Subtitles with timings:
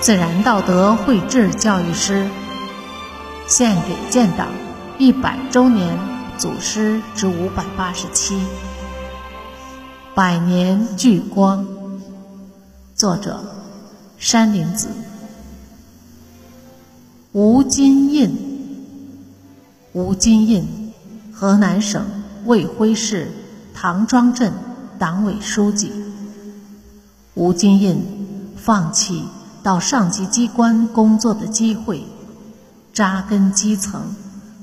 [0.00, 2.28] 自然道德绘制教育师，
[3.48, 4.48] 献给建党
[4.96, 5.98] 一百周年
[6.38, 8.40] 祖师之五百八十七。
[10.14, 11.66] 百年聚光，
[12.94, 13.42] 作者
[14.18, 14.88] 山林子。
[17.32, 18.36] 吴金印，
[19.92, 20.92] 吴金印，
[21.32, 22.06] 河南省
[22.44, 23.32] 卫辉市
[23.74, 24.52] 唐庄镇
[24.96, 25.90] 党委书记。
[27.34, 29.24] 吴金印放弃
[29.68, 32.02] 到上级机关工作的机会，
[32.94, 34.00] 扎根基层，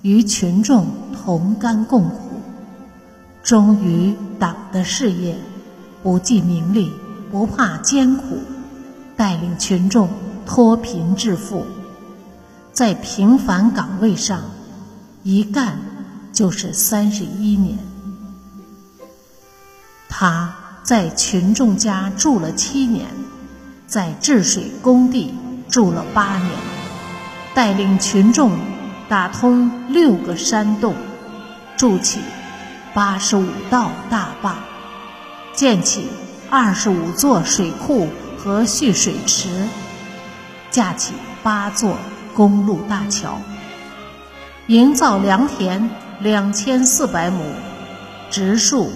[0.01, 2.41] 与群众同甘共苦，
[3.43, 5.37] 忠于党的事业，
[6.01, 6.91] 不计名利，
[7.31, 8.39] 不怕艰苦，
[9.15, 10.09] 带领群众
[10.43, 11.63] 脱贫致富。
[12.73, 14.41] 在平凡岗位上，
[15.21, 15.77] 一干
[16.33, 17.77] 就是三十一年。
[20.09, 20.51] 他
[20.81, 23.05] 在群众家住了七年，
[23.95, 25.33] 在治水工地
[25.69, 26.49] 住了八年，
[27.53, 28.51] 带领群众
[29.07, 30.93] 打通六个山洞，
[31.77, 32.19] 筑起
[32.93, 34.57] 八十五道大坝，
[35.53, 36.09] 建起
[36.49, 39.47] 二十五座水库和蓄水池，
[40.69, 41.95] 架起八座。
[42.33, 43.39] 公路大桥，
[44.67, 47.41] 营造良田两千四百亩，
[48.29, 48.91] 植树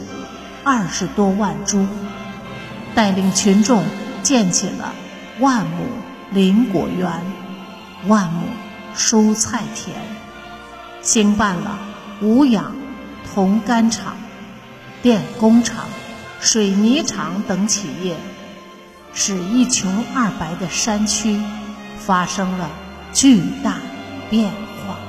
[0.66, 1.88] 二十多万株，
[2.94, 3.82] 带领群众
[4.22, 4.94] 建起了
[5.40, 5.78] 万亩
[6.32, 7.22] 林果园、
[8.08, 8.44] 万亩
[8.96, 9.96] 蔬菜田，
[11.02, 11.80] 兴办了
[12.22, 12.76] 无氧
[13.34, 14.16] 铜杆厂、
[15.02, 15.86] 电工厂、
[16.40, 18.18] 水泥厂等企业，
[19.14, 21.42] 使一穷二白的山区
[21.98, 22.70] 发生了。
[23.12, 23.78] 巨大
[24.30, 25.00] 变化。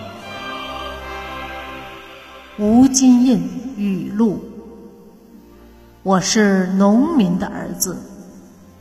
[2.59, 3.43] 吴金印
[3.77, 4.43] 语录：
[6.03, 7.99] 我是农民的儿子，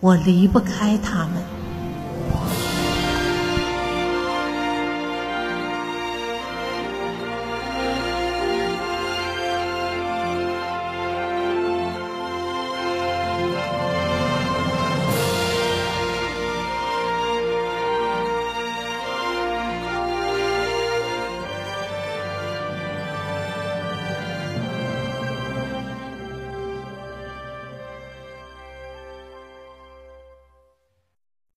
[0.01, 2.48] 我离不开他们。